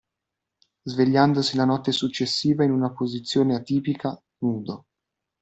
[0.83, 4.85] Svegliandosi la notte successiva in una posizione atipica, nudo.